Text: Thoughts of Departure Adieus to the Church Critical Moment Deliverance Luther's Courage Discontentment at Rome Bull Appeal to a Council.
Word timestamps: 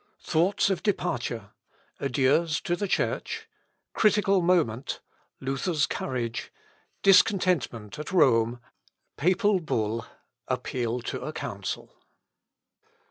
Thoughts 0.23 0.71
of 0.71 0.81
Departure 0.81 1.51
Adieus 1.99 2.59
to 2.61 2.75
the 2.75 2.87
Church 2.87 3.47
Critical 3.93 4.41
Moment 4.41 4.99
Deliverance 5.39 5.65
Luther's 5.67 5.85
Courage 5.85 6.51
Discontentment 7.03 7.99
at 7.99 8.11
Rome 8.11 8.59
Bull 9.15 10.05
Appeal 10.47 11.01
to 11.01 11.21
a 11.21 11.31
Council. 11.31 11.95